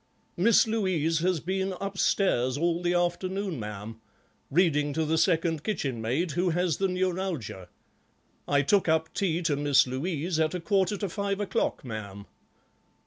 [0.35, 4.01] "Miss Louise has been upstairs all the afternoon, ma'am,
[4.49, 7.69] reading to the second kitchenmaid, who has the neuralgia.
[8.47, 12.25] I took up tea to Miss Louise at a quarter to five o'clock, ma'am."